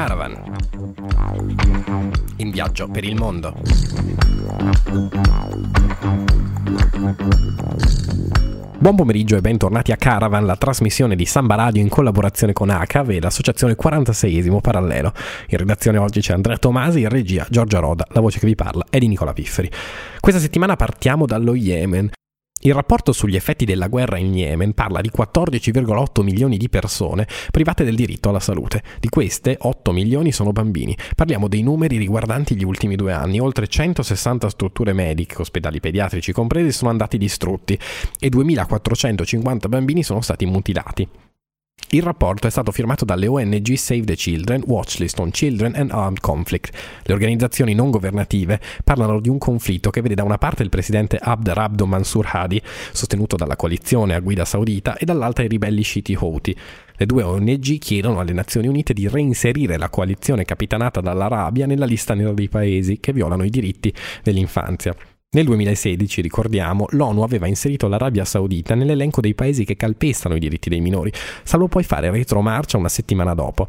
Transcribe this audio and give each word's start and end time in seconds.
Caravan. 0.00 0.34
In 2.36 2.50
viaggio 2.50 2.88
per 2.88 3.04
il 3.04 3.16
mondo. 3.16 3.54
Buon 8.78 8.96
pomeriggio 8.96 9.36
e 9.36 9.42
bentornati 9.42 9.92
a 9.92 9.96
Caravan, 9.96 10.46
la 10.46 10.56
trasmissione 10.56 11.16
di 11.16 11.26
Samba 11.26 11.56
Radio 11.56 11.82
in 11.82 11.90
collaborazione 11.90 12.54
con 12.54 12.70
ACAV 12.70 13.10
e 13.10 13.20
l'associazione 13.20 13.76
46esimo 13.76 14.60
Parallelo. 14.62 15.12
In 15.48 15.58
redazione 15.58 15.98
oggi 15.98 16.20
c'è 16.20 16.32
Andrea 16.32 16.56
Tomasi, 16.56 17.02
in 17.02 17.10
regia 17.10 17.46
Giorgia 17.50 17.78
Roda, 17.78 18.06
la 18.12 18.20
voce 18.20 18.38
che 18.38 18.46
vi 18.46 18.54
parla 18.54 18.86
è 18.88 18.98
di 18.98 19.06
Nicola 19.06 19.34
Pifferi. 19.34 19.70
Questa 20.18 20.40
settimana 20.40 20.76
partiamo 20.76 21.26
dallo 21.26 21.54
Yemen. 21.54 22.10
Il 22.62 22.74
rapporto 22.74 23.12
sugli 23.12 23.36
effetti 23.36 23.64
della 23.64 23.88
guerra 23.88 24.18
in 24.18 24.34
Yemen 24.34 24.74
parla 24.74 25.00
di 25.00 25.10
14,8 25.10 26.22
milioni 26.22 26.58
di 26.58 26.68
persone 26.68 27.26
private 27.50 27.84
del 27.84 27.94
diritto 27.94 28.28
alla 28.28 28.38
salute. 28.38 28.82
Di 29.00 29.08
queste 29.08 29.56
8 29.58 29.92
milioni 29.92 30.30
sono 30.30 30.52
bambini. 30.52 30.94
Parliamo 31.16 31.48
dei 31.48 31.62
numeri 31.62 31.96
riguardanti 31.96 32.54
gli 32.54 32.64
ultimi 32.64 32.96
due 32.96 33.14
anni. 33.14 33.40
Oltre 33.40 33.66
160 33.66 34.50
strutture 34.50 34.92
mediche, 34.92 35.40
ospedali 35.40 35.80
pediatrici 35.80 36.32
compresi, 36.32 36.70
sono 36.70 36.90
andati 36.90 37.16
distrutti 37.16 37.78
e 38.18 38.28
2450 38.28 39.68
bambini 39.70 40.02
sono 40.02 40.20
stati 40.20 40.44
mutilati. 40.44 41.29
Il 41.92 42.02
rapporto 42.02 42.46
è 42.46 42.50
stato 42.50 42.70
firmato 42.70 43.04
dalle 43.04 43.26
ONG 43.26 43.72
Save 43.74 44.04
the 44.04 44.14
Children, 44.14 44.62
Watchlist 44.64 45.18
on 45.18 45.30
Children 45.30 45.74
and 45.74 45.90
Armed 45.90 46.20
Conflict. 46.20 46.70
Le 47.02 47.12
organizzazioni 47.12 47.74
non 47.74 47.90
governative 47.90 48.60
parlano 48.84 49.18
di 49.18 49.28
un 49.28 49.38
conflitto 49.38 49.90
che 49.90 50.00
vede 50.00 50.14
da 50.14 50.22
una 50.22 50.38
parte 50.38 50.62
il 50.62 50.68
presidente 50.68 51.16
Abd 51.16 51.48
Rabdo 51.48 51.86
Mansur 51.86 52.28
Hadi, 52.30 52.62
sostenuto 52.92 53.34
dalla 53.34 53.56
coalizione 53.56 54.14
a 54.14 54.20
guida 54.20 54.44
saudita, 54.44 54.96
e 54.96 55.04
dall'altra 55.04 55.42
i 55.42 55.48
ribelli 55.48 55.82
sciiti 55.82 56.16
Houthi. 56.16 56.56
Le 56.92 57.06
due 57.06 57.24
ONG 57.24 57.78
chiedono 57.78 58.20
alle 58.20 58.34
Nazioni 58.34 58.68
Unite 58.68 58.92
di 58.92 59.08
reinserire 59.08 59.76
la 59.76 59.88
coalizione 59.88 60.44
capitanata 60.44 61.00
dall'Arabia 61.00 61.66
nella 61.66 61.86
lista 61.86 62.14
nera 62.14 62.32
dei 62.32 62.48
paesi 62.48 63.00
che 63.00 63.12
violano 63.12 63.42
i 63.42 63.50
diritti 63.50 63.92
dell'infanzia. 64.22 64.94
Nel 65.32 65.44
2016, 65.44 66.22
ricordiamo, 66.22 66.86
l'ONU 66.90 67.22
aveva 67.22 67.46
inserito 67.46 67.86
l'Arabia 67.86 68.24
Saudita 68.24 68.74
nell'elenco 68.74 69.20
dei 69.20 69.36
paesi 69.36 69.64
che 69.64 69.76
calpestano 69.76 70.34
i 70.34 70.40
diritti 70.40 70.68
dei 70.68 70.80
minori, 70.80 71.12
salvo 71.44 71.68
poi 71.68 71.84
fare 71.84 72.10
retromarcia 72.10 72.76
una 72.76 72.88
settimana 72.88 73.32
dopo. 73.32 73.68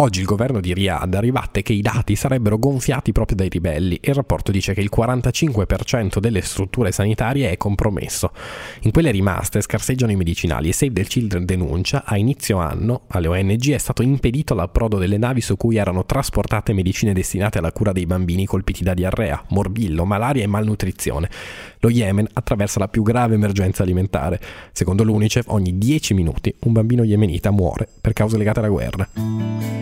Oggi 0.00 0.20
il 0.20 0.26
governo 0.26 0.60
di 0.60 0.72
Riyadh 0.72 1.16
ribatte 1.16 1.60
che 1.60 1.74
i 1.74 1.82
dati 1.82 2.16
sarebbero 2.16 2.58
gonfiati 2.58 3.12
proprio 3.12 3.36
dai 3.36 3.50
ribelli 3.50 3.96
e 3.96 4.10
il 4.10 4.14
rapporto 4.14 4.50
dice 4.50 4.72
che 4.72 4.80
il 4.80 4.88
45% 4.90 6.20
delle 6.20 6.40
strutture 6.40 6.90
sanitarie 6.90 7.50
è 7.50 7.58
compromesso. 7.58 8.30
In 8.82 8.92
quelle 8.92 9.10
rimaste 9.10 9.60
scarseggiano 9.60 10.10
i 10.10 10.16
medicinali 10.16 10.70
e 10.70 10.72
Save 10.72 10.92
the 10.92 11.04
Children 11.04 11.44
denuncia 11.44 12.04
a 12.06 12.16
inizio 12.16 12.56
anno 12.56 13.02
alle 13.08 13.26
ONG 13.26 13.72
è 13.72 13.78
stato 13.78 14.00
impedito 14.00 14.54
l'approdo 14.54 14.96
delle 14.96 15.18
navi 15.18 15.42
su 15.42 15.58
cui 15.58 15.76
erano 15.76 16.06
trasportate 16.06 16.72
medicine 16.72 17.12
destinate 17.12 17.58
alla 17.58 17.72
cura 17.72 17.92
dei 17.92 18.06
bambini 18.06 18.46
colpiti 18.46 18.82
da 18.82 18.94
diarrea, 18.94 19.44
morbillo, 19.48 20.06
malaria 20.06 20.44
e 20.44 20.46
malnutrizione. 20.46 21.28
Lo 21.80 21.90
Yemen 21.90 22.26
attraversa 22.32 22.78
la 22.78 22.88
più 22.88 23.02
grave 23.02 23.34
emergenza 23.34 23.82
alimentare. 23.82 24.40
Secondo 24.72 25.02
l'UNICEF 25.02 25.48
ogni 25.48 25.76
10 25.76 26.14
minuti 26.14 26.54
un 26.60 26.72
bambino 26.72 27.02
yemenita 27.02 27.50
muore 27.50 27.86
per 28.00 28.14
cause 28.14 28.38
legate 28.38 28.60
alla 28.60 28.68
guerra. 28.68 29.79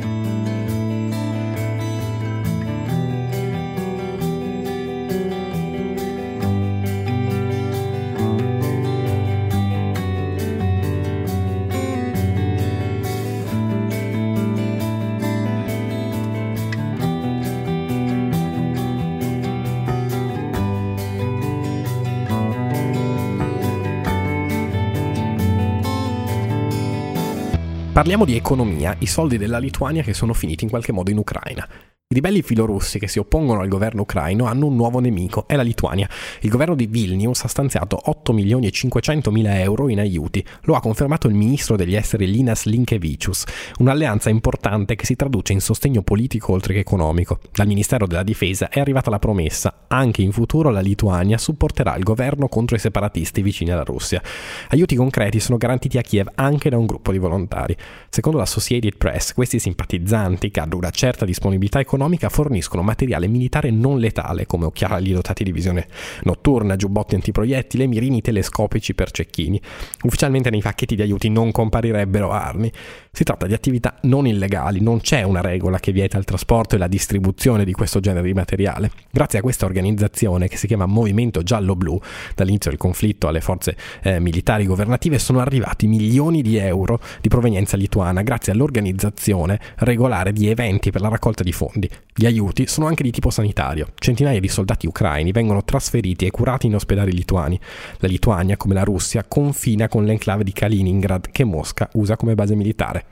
Parliamo 27.98 28.25
di 28.25 28.36
economia, 28.36 28.95
i 29.01 29.07
soldi 29.07 29.39
della 29.39 29.59
Lituania 29.59 30.05
che 30.05 30.14
sono 30.14 30.33
finiti 30.33 30.63
in 30.63 30.70
qualche 30.70 30.92
modo 30.92 31.11
in 31.11 31.19
Ucraina. 31.19 31.69
I 32.11 32.14
ribelli 32.14 32.41
filorussi 32.41 32.98
che 32.98 33.07
si 33.07 33.19
oppongono 33.19 33.61
al 33.61 33.69
governo 33.69 34.01
ucraino 34.01 34.46
hanno 34.46 34.64
un 34.64 34.77
nuovo 34.77 34.98
nemico, 34.98 35.46
è 35.46 35.57
la 35.57 35.63
Lituania. 35.63 36.08
Il 36.41 36.48
governo 36.48 36.74
di 36.74 36.86
Vilnius 36.86 37.45
ha 37.45 37.48
stanziato 37.48 38.01
8 38.02 38.33
milioni 38.33 38.67
e 38.67 38.70
500 38.70 39.30
mila 39.30 39.61
euro 39.61 39.91
in 39.91 39.98
aiuti. 39.98 40.42
Lo 40.63 40.74
ha 40.74 40.80
confermato 40.80 41.29
il 41.29 41.35
ministro 41.35 41.77
degli 41.77 41.95
esteri 41.95 42.27
Linas 42.27 42.64
Linkevicius, 42.64 43.45
un'alleanza 43.80 44.30
importante 44.30 44.97
che 44.97 45.05
si 45.05 45.17
traduce 45.17 45.52
in 45.52 45.61
sostegno 45.61 46.01
politico 46.01 46.52
oltre 46.52 46.73
che 46.73 46.79
economico. 46.79 47.41
Dal 47.52 47.67
Ministero 47.67 48.07
della 48.07 48.23
Difesa 48.23 48.70
è 48.70 48.80
arrivata 48.80 49.11
la 49.11 49.18
promessa, 49.18 49.85
anche 49.89 50.23
in 50.23 50.33
futuro 50.33 50.70
la 50.70 50.80
Lituania 50.80 51.36
supporterà 51.36 51.95
il 51.97 52.05
governo 52.05 52.48
contro 52.48 52.74
i 52.74 52.79
separatisti 52.80 53.42
vicini 53.42 53.70
alla 53.70 53.85
Russia. 53.85 54.23
Aiuti 54.70 54.97
concreti 54.97 55.41
sono 55.41 55.58
garantiti 55.58 55.98
a 55.98 56.01
Kiev 56.01 56.30
anche 56.36 56.70
da 56.70 56.79
un 56.79 56.86
gruppo 56.86 57.13
di 57.13 57.18
volontari. 57.18 57.77
Secondo 58.08 58.39
l'Associated 58.39 58.97
Press, 58.97 59.35
questi 59.35 59.58
simpatizzanti, 59.58 60.51
che 60.51 60.61
hanno 60.61 60.79
una 60.79 60.89
certa 60.89 61.27
disponibilità 61.27 61.79
economica, 61.80 61.97
economica 61.98 62.29
forniscono 62.29 62.83
materiale 62.83 63.27
militare 63.27 63.70
non 63.73 63.98
letale 63.98 64.47
come 64.47 64.67
occhiali 64.67 65.13
dotati 65.13 65.42
di 65.42 65.51
visione 65.51 65.89
notturna, 66.23 66.77
giubbotti 66.77 67.17
antiproiettile, 67.17 67.89
mirini 67.89 68.20
telescopici 68.20 68.95
per 68.95 69.11
cecchini. 69.11 69.61
Ufficialmente 70.05 70.48
nei 70.48 70.63
pacchetti 70.63 70.95
di 70.95 71.03
aiuti 71.03 71.29
non 71.29 71.51
comparirebbero 71.51 72.31
armi. 72.31 72.70
Si 73.11 73.25
tratta 73.25 73.47
di 73.47 73.53
attività 73.53 73.98
non 74.03 74.29
illegali, 74.29 74.81
non 74.81 75.01
c'è 75.01 75.23
una 75.23 75.41
regola 75.41 75.81
che 75.81 75.91
vieta 75.91 76.17
il 76.19 76.25
trasporto 76.25 76.77
e 76.77 76.79
la 76.79 76.86
distribuzione 76.86 77.64
di 77.64 77.73
questo 77.73 77.98
genere 77.98 78.27
di 78.27 78.33
materiale. 78.33 78.92
Grazie 79.11 79.41
a 79.41 79.42
questa 79.42 79.67
organizzazione 79.67 80.47
che 80.47 80.57
si 80.57 80.69
chiama 80.69 80.86
Movimento 80.86 81.42
Giallo-Blu, 81.42 82.01
dall'inizio 82.36 82.70
del 82.70 82.79
conflitto 82.79 83.27
alle 83.27 83.41
forze 83.41 83.77
eh, 84.03 84.20
militari 84.20 84.67
governative 84.67 85.19
sono 85.19 85.41
arrivati 85.41 85.89
milioni 85.89 86.42
di 86.42 86.59
euro 86.59 87.01
di 87.20 87.29
provenienza 87.29 87.77
lituana 87.77 88.23
grazie 88.23 88.53
all'organizzazione 88.53 89.59
regolare 89.79 90.33
di 90.33 90.48
eventi 90.48 90.92
per 90.92 91.01
la 91.01 91.09
raccolta 91.09 91.42
di 91.42 91.53
fondi. 91.53 91.87
Gli 92.14 92.26
aiuti 92.26 92.66
sono 92.66 92.86
anche 92.86 93.02
di 93.02 93.10
tipo 93.10 93.30
sanitario. 93.30 93.92
Centinaia 93.94 94.40
di 94.40 94.48
soldati 94.48 94.86
ucraini 94.86 95.32
vengono 95.32 95.64
trasferiti 95.64 96.26
e 96.26 96.30
curati 96.30 96.66
in 96.66 96.74
ospedali 96.74 97.12
lituani. 97.12 97.58
La 97.98 98.08
Lituania, 98.08 98.56
come 98.56 98.74
la 98.74 98.82
Russia, 98.82 99.24
confina 99.26 99.88
con 99.88 100.04
l'enclave 100.04 100.44
di 100.44 100.52
Kaliningrad 100.52 101.30
che 101.30 101.44
Mosca 101.44 101.88
usa 101.92 102.16
come 102.16 102.34
base 102.34 102.54
militare. 102.54 103.04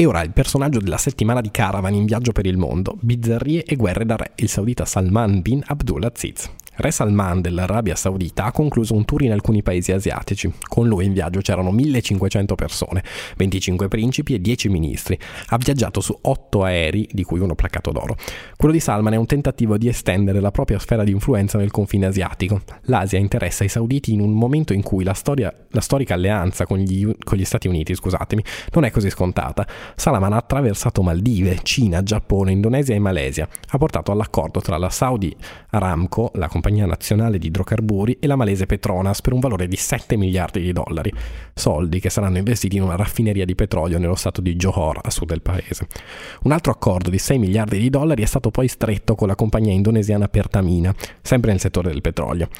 E 0.00 0.06
ora 0.06 0.22
il 0.22 0.30
personaggio 0.30 0.78
della 0.78 0.96
settimana 0.96 1.40
di 1.40 1.50
Caravan 1.50 1.92
in 1.92 2.04
viaggio 2.04 2.30
per 2.30 2.46
il 2.46 2.56
mondo, 2.56 2.96
bizzarrie 3.00 3.64
e 3.64 3.74
guerre 3.74 4.06
da 4.06 4.14
re, 4.14 4.30
il 4.36 4.48
saudita 4.48 4.84
Salman 4.84 5.42
bin 5.42 5.60
Abdulaziz. 5.66 6.48
Re 6.80 6.92
Salman 6.92 7.40
dell'Arabia 7.40 7.96
Saudita 7.96 8.44
ha 8.44 8.52
concluso 8.52 8.94
un 8.94 9.04
tour 9.04 9.22
in 9.22 9.32
alcuni 9.32 9.64
paesi 9.64 9.90
asiatici. 9.90 10.48
Con 10.68 10.86
lui 10.86 11.06
in 11.06 11.12
viaggio 11.12 11.40
c'erano 11.40 11.72
1500 11.72 12.54
persone, 12.54 13.02
25 13.36 13.88
principi 13.88 14.34
e 14.34 14.40
10 14.40 14.68
ministri. 14.68 15.18
Ha 15.48 15.56
viaggiato 15.56 16.00
su 16.00 16.16
8 16.22 16.62
aerei, 16.62 17.08
di 17.10 17.24
cui 17.24 17.40
uno 17.40 17.56
placato 17.56 17.90
d'oro. 17.90 18.14
Quello 18.56 18.72
di 18.72 18.78
Salman 18.78 19.14
è 19.14 19.16
un 19.16 19.26
tentativo 19.26 19.76
di 19.76 19.88
estendere 19.88 20.38
la 20.38 20.52
propria 20.52 20.78
sfera 20.78 21.02
di 21.02 21.10
influenza 21.10 21.58
nel 21.58 21.72
confine 21.72 22.06
asiatico. 22.06 22.60
L'Asia 22.82 23.18
interessa 23.18 23.64
i 23.64 23.68
sauditi 23.68 24.12
in 24.12 24.20
un 24.20 24.30
momento 24.30 24.72
in 24.72 24.82
cui 24.82 25.02
la, 25.02 25.14
storia, 25.14 25.52
la 25.70 25.80
storica 25.80 26.14
alleanza 26.14 26.64
con 26.64 26.78
gli, 26.78 27.10
con 27.24 27.38
gli 27.38 27.44
Stati 27.44 27.66
Uniti 27.66 27.92
scusatemi, 27.92 28.44
non 28.74 28.84
è 28.84 28.92
così 28.92 29.10
scontata. 29.10 29.66
Salman 29.96 30.32
ha 30.32 30.36
attraversato 30.36 31.02
Maldive, 31.02 31.58
Cina, 31.64 32.04
Giappone, 32.04 32.52
Indonesia 32.52 32.94
e 32.94 33.00
Malesia. 33.00 33.48
Ha 33.70 33.78
portato 33.78 34.12
all'accordo 34.12 34.60
tra 34.60 34.78
la 34.78 34.90
Saudi 34.90 35.34
Aramco, 35.70 36.30
la 36.34 36.46
compagnia 36.46 36.66
Compagnia 36.68 36.84
Nazionale 36.84 37.38
di 37.38 37.46
Idrocarburi 37.46 38.18
e 38.20 38.26
la 38.26 38.36
malese 38.36 38.66
Petronas 38.66 39.22
per 39.22 39.32
un 39.32 39.40
valore 39.40 39.68
di 39.68 39.76
7 39.76 40.18
miliardi 40.18 40.60
di 40.60 40.72
dollari, 40.72 41.10
soldi 41.54 41.98
che 41.98 42.10
saranno 42.10 42.36
investiti 42.36 42.76
in 42.76 42.82
una 42.82 42.94
raffineria 42.94 43.46
di 43.46 43.54
petrolio 43.54 43.98
nello 43.98 44.14
stato 44.14 44.42
di 44.42 44.54
Johor, 44.54 45.00
a 45.02 45.08
sud 45.08 45.28
del 45.28 45.40
paese. 45.40 45.86
Un 46.42 46.52
altro 46.52 46.70
accordo 46.70 47.08
di 47.08 47.16
6 47.16 47.38
miliardi 47.38 47.78
di 47.78 47.88
dollari 47.88 48.22
è 48.22 48.26
stato 48.26 48.50
poi 48.50 48.68
stretto 48.68 49.14
con 49.14 49.28
la 49.28 49.34
compagnia 49.34 49.72
indonesiana 49.72 50.28
Pertamina, 50.28 50.94
sempre 51.22 51.52
nel 51.52 51.60
settore 51.60 51.88
del 51.88 52.02
petrolio. 52.02 52.50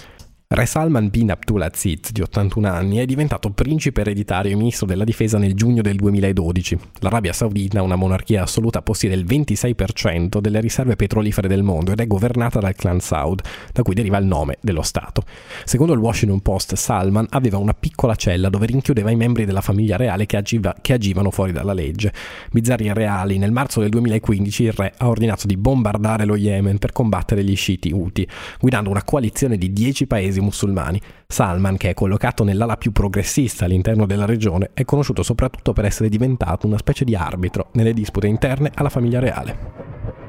Re 0.50 0.64
Salman 0.64 1.10
bin 1.10 1.30
Abdulaziz, 1.30 2.10
di 2.10 2.22
81 2.22 2.68
anni, 2.68 2.96
è 2.96 3.04
diventato 3.04 3.50
principe 3.50 4.00
ereditario 4.00 4.50
e 4.50 4.54
ministro 4.56 4.86
della 4.86 5.04
difesa 5.04 5.36
nel 5.36 5.52
giugno 5.52 5.82
del 5.82 5.96
2012. 5.96 6.78
L'Arabia 7.00 7.34
Saudita, 7.34 7.82
una 7.82 7.96
monarchia 7.96 8.44
assoluta, 8.44 8.80
possiede 8.80 9.14
il 9.14 9.26
26% 9.26 10.38
delle 10.38 10.62
riserve 10.62 10.96
petrolifere 10.96 11.48
del 11.48 11.62
mondo 11.62 11.92
ed 11.92 12.00
è 12.00 12.06
governata 12.06 12.60
dal 12.60 12.74
clan 12.74 12.98
Saud, 12.98 13.42
da 13.74 13.82
cui 13.82 13.92
deriva 13.92 14.16
il 14.16 14.24
nome 14.24 14.56
dello 14.62 14.80
Stato. 14.80 15.22
Secondo 15.66 15.92
il 15.92 15.98
Washington 15.98 16.40
Post, 16.40 16.76
Salman 16.76 17.26
aveva 17.28 17.58
una 17.58 17.74
piccola 17.74 18.14
cella 18.14 18.48
dove 18.48 18.64
rinchiudeva 18.64 19.10
i 19.10 19.16
membri 19.16 19.44
della 19.44 19.60
famiglia 19.60 19.98
reale 19.98 20.24
che, 20.24 20.38
agiva, 20.38 20.74
che 20.80 20.94
agivano 20.94 21.30
fuori 21.30 21.52
dalla 21.52 21.74
legge. 21.74 22.10
Bizzarri 22.50 22.90
reali, 22.94 23.36
nel 23.36 23.52
marzo 23.52 23.80
del 23.80 23.90
2015 23.90 24.62
il 24.62 24.72
re 24.72 24.94
ha 24.96 25.08
ordinato 25.08 25.46
di 25.46 25.58
bombardare 25.58 26.24
lo 26.24 26.36
Yemen 26.36 26.78
per 26.78 26.92
combattere 26.92 27.44
gli 27.44 27.54
sciiti 27.54 27.92
Houthi, 27.92 28.26
guidando 28.58 28.88
una 28.88 29.04
coalizione 29.04 29.58
di 29.58 29.74
10 29.74 30.06
paesi 30.06 30.36
paesi 30.38 30.40
musulmani. 30.40 31.00
Salman, 31.26 31.76
che 31.76 31.90
è 31.90 31.94
collocato 31.94 32.44
nell'ala 32.44 32.76
più 32.76 32.92
progressista 32.92 33.64
all'interno 33.64 34.06
della 34.06 34.24
regione, 34.24 34.70
è 34.72 34.84
conosciuto 34.84 35.22
soprattutto 35.22 35.72
per 35.72 35.84
essere 35.84 36.08
diventato 36.08 36.66
una 36.66 36.78
specie 36.78 37.04
di 37.04 37.14
arbitro 37.14 37.68
nelle 37.72 37.92
dispute 37.92 38.26
interne 38.26 38.70
alla 38.74 38.88
famiglia 38.88 39.18
reale. 39.18 40.27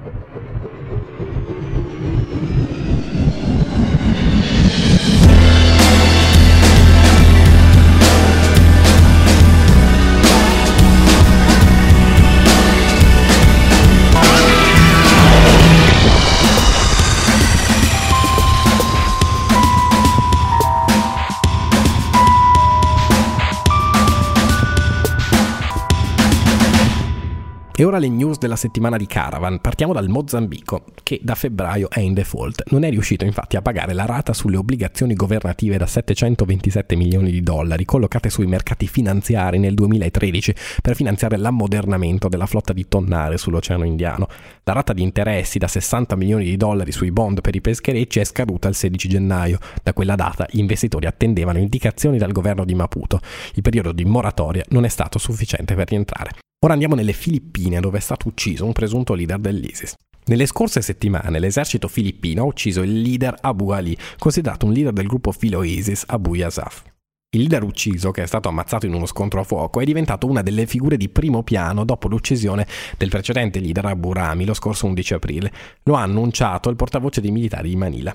E 27.80 27.86
ora 27.86 27.98
le 27.98 28.10
news 28.10 28.40
della 28.40 28.58
settimana 28.58 28.98
di 28.98 29.08
Caravan. 29.08 29.62
Partiamo 29.62 29.94
dal 29.94 30.10
Mozambico, 30.10 30.84
che 31.02 31.22
da 31.24 31.34
febbraio 31.34 31.90
è 31.90 32.02
in 32.02 32.14
default. 32.14 32.64
Non 32.72 32.84
è 32.84 32.90
riuscito 32.90 33.24
infatti 33.24 33.56
a 33.56 33.62
pagare 33.62 33.94
la 33.94 34.04
rata 34.04 34.34
sulle 34.34 34.58
obbligazioni 34.58 35.14
governative 35.14 35.78
da 35.78 35.86
727 35.86 36.98
milioni 36.98 37.32
di 37.32 37.42
dollari 37.42 37.86
collocate 37.86 38.30
sui 38.30 38.48
mercati 38.48 38.86
finanziari 38.86 39.60
nel 39.60 39.76
2013 39.76 40.54
per 40.82 40.98
finanziare 40.98 41.38
l'ammodernamento 41.38 42.28
della 42.28 42.48
flotta 42.48 42.74
di 42.74 42.86
tonnare 42.90 43.38
sull'Oceano 43.38 43.86
Indiano. 43.86 44.28
La 44.66 44.74
rata 44.74 44.92
di 44.92 45.02
interessi 45.02 45.58
da 45.58 45.70
60 45.70 46.18
milioni 46.18 46.44
di 46.44 46.58
dollari 46.58 46.92
sui 46.92 47.12
bond 47.12 47.40
per 47.40 47.56
i 47.56 47.62
pescherecci 47.62 48.20
è 48.20 48.26
scaduta 48.26 48.68
il 48.68 48.76
16 48.76 49.08
gennaio. 49.08 49.58
Da 49.82 49.94
quella 49.94 50.16
data 50.16 50.46
gli 50.52 50.60
investitori 50.60 51.06
attendevano 51.06 51.60
indicazioni 51.60 52.18
dal 52.18 52.34
governo 52.34 52.66
di 52.66 52.76
Maputo. 52.76 53.22
Il 53.54 53.62
periodo 53.62 53.94
di 53.94 54.04
moratoria 54.04 54.66
non 54.72 54.84
è 54.84 54.90
stato 54.90 55.18
sufficiente 55.18 55.76
per 55.76 55.88
rientrare. 55.88 56.32
Ora 56.62 56.74
andiamo 56.74 56.96
nelle 56.96 57.14
Filippine 57.14 57.80
dove 57.80 58.00
è 58.00 58.02
stato 58.02 58.28
ucciso 58.28 58.66
un 58.66 58.74
presunto 58.74 59.14
leader 59.14 59.40
dell'ISIS. 59.40 59.94
Nelle 60.26 60.46
scorse 60.46 60.82
settimane 60.82 61.40
l'esercito 61.40 61.88
filippino 61.88 62.42
ha 62.42 62.46
ucciso 62.46 62.82
il 62.82 63.02
leader 63.02 63.34
Abu 63.40 63.70
Ali, 63.70 63.98
considerato 64.18 64.66
un 64.66 64.74
leader 64.74 64.92
del 64.92 65.08
gruppo 65.08 65.32
filo 65.32 65.64
ISIS 65.64 66.04
Abu 66.08 66.36
Yasaf. 66.36 66.84
Il 67.32 67.42
leader 67.42 67.64
ucciso, 67.64 68.12
che 68.12 68.24
è 68.24 68.26
stato 68.26 68.50
ammazzato 68.50 68.86
in 68.86 68.94
uno 68.94 69.06
scontro 69.06 69.40
a 69.40 69.46
fuoco, 69.46 69.80
è 69.80 69.86
diventato 69.86 70.28
una 70.28 70.42
delle 70.42 70.66
figure 70.66 70.98
di 70.98 71.08
primo 71.08 71.44
piano 71.44 71.86
dopo 71.86 72.10
l'uccisione 72.10 72.68
del 72.98 73.10
precedente 73.10 73.62
leader 73.62 73.86
Abu 73.86 74.12
Rami 74.12 74.44
lo 74.44 74.54
scorso 74.54 74.86
11 74.86 75.14
aprile. 75.14 75.54
Lo 75.84 75.96
ha 75.96 76.02
annunciato 76.02 76.70
il 76.70 76.76
portavoce 76.76 77.22
dei 77.22 77.32
militari 77.32 77.70
di 77.70 77.78
Manila. 77.78 78.14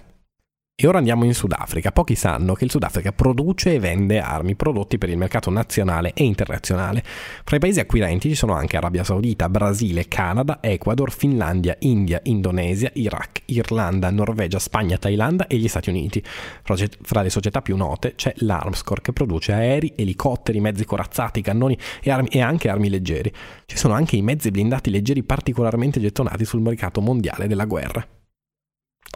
E 0.76 0.88
ora 0.88 0.98
andiamo 0.98 1.24
in 1.24 1.34
Sudafrica. 1.34 1.92
Pochi 1.92 2.16
sanno 2.16 2.54
che 2.54 2.64
il 2.64 2.70
Sudafrica 2.70 3.12
produce 3.12 3.74
e 3.74 3.78
vende 3.78 4.18
armi 4.18 4.56
prodotti 4.56 4.98
per 4.98 5.08
il 5.08 5.16
mercato 5.16 5.48
nazionale 5.48 6.10
e 6.14 6.24
internazionale. 6.24 7.00
Fra 7.44 7.54
i 7.54 7.58
paesi 7.60 7.78
acquirenti 7.78 8.28
ci 8.28 8.34
sono 8.34 8.54
anche 8.54 8.76
Arabia 8.76 9.04
Saudita, 9.04 9.48
Brasile, 9.48 10.08
Canada, 10.08 10.58
Ecuador, 10.60 11.12
Finlandia, 11.12 11.76
India, 11.78 12.20
Indonesia, 12.24 12.90
Iraq, 12.94 13.42
Irlanda, 13.44 14.10
Norvegia, 14.10 14.58
Spagna, 14.58 14.98
Thailandia 14.98 15.46
e 15.46 15.58
gli 15.58 15.68
Stati 15.68 15.90
Uniti. 15.90 16.20
Fra 16.64 17.22
le 17.22 17.30
società 17.30 17.62
più 17.62 17.76
note 17.76 18.16
c'è 18.16 18.32
l'Armscor 18.38 19.00
che 19.00 19.12
produce 19.12 19.52
aerei, 19.52 19.92
elicotteri, 19.94 20.58
mezzi 20.58 20.84
corazzati, 20.84 21.40
cannoni 21.40 21.78
e, 22.02 22.10
armi, 22.10 22.28
e 22.32 22.40
anche 22.40 22.68
armi 22.68 22.88
leggeri. 22.88 23.32
Ci 23.64 23.76
sono 23.76 23.94
anche 23.94 24.16
i 24.16 24.22
mezzi 24.22 24.50
blindati 24.50 24.90
leggeri 24.90 25.22
particolarmente 25.22 26.00
gettonati 26.00 26.44
sul 26.44 26.62
mercato 26.62 27.00
mondiale 27.00 27.46
della 27.46 27.64
guerra. 27.64 28.04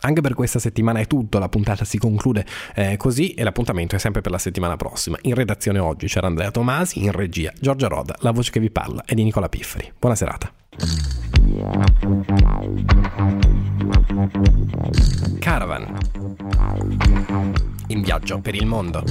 Anche 0.01 0.21
per 0.21 0.35
questa 0.35 0.59
settimana 0.59 1.01
è 1.01 1.07
tutto, 1.07 1.39
la 1.39 1.49
puntata 1.49 1.85
si 1.85 1.99
conclude 1.99 2.45
eh, 2.75 2.97
così 2.97 3.35
e 3.35 3.43
l'appuntamento 3.43 3.97
è 3.97 3.99
sempre 3.99 4.21
per 4.21 4.31
la 4.31 4.39
settimana 4.39 4.77
prossima. 4.77 5.19
In 5.23 5.35
redazione 5.35 5.79
oggi 5.79 6.07
c'era 6.07 6.27
Andrea 6.27 6.51
Tomasi, 6.51 7.03
in 7.03 7.13
regia 7.13 7.53
Giorgia 7.59 7.89
Roda, 7.89 8.15
la 8.21 8.31
voce 8.31 8.51
che 8.51 8.61
vi 8.61 8.71
parla 8.71 9.03
è 9.05 9.15
di 9.15 9.25
Nicola 9.25 9.49
Pifferi. 9.49 9.93
Buona 9.99 10.15
serata. 10.15 10.53
Caravan. 15.39 15.97
In 17.89 18.03
viaggio 18.03 18.39
per 18.41 18.55
il 18.55 18.67
mondo. 18.67 19.03